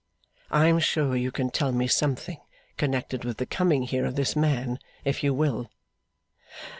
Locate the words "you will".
5.23-5.69